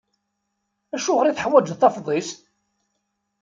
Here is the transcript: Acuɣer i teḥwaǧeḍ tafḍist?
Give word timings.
Acuɣer 0.95 1.25
i 1.27 1.33
teḥwaǧeḍ 1.35 1.77
tafḍist? 1.77 2.37